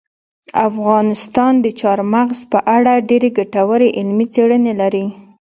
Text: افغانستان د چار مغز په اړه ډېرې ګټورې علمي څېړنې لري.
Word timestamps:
افغانستان 0.69 1.53
د 1.65 1.67
چار 1.79 1.99
مغز 2.13 2.39
په 2.51 2.59
اړه 2.75 2.93
ډېرې 3.09 3.29
ګټورې 3.39 3.89
علمي 3.97 4.25
څېړنې 4.33 4.73
لري. 4.81 5.05